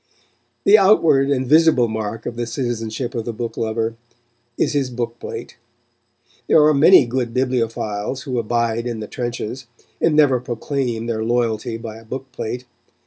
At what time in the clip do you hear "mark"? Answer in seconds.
1.87-2.25